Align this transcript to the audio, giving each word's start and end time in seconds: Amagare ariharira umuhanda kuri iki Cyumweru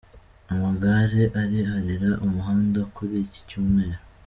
Amagare 0.53 1.21
ariharira 1.41 2.09
umuhanda 2.25 2.81
kuri 2.95 3.15
iki 3.25 3.41
Cyumweru 3.47 3.99